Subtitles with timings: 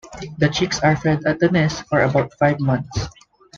[0.39, 3.05] The chicks are fed at the nest for about five months.